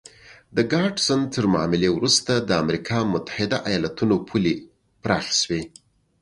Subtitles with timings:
[0.55, 4.53] د ګاډسن تر معاملې وروسته د امریکا متحده ایالتونو پولې
[5.03, 5.61] پراخې شوې.